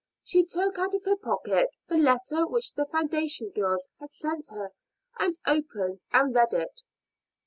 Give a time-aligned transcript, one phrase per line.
[0.23, 4.71] She took out of her pocket the letter which the foundation girls had sent her,
[5.19, 6.81] and opened and read it.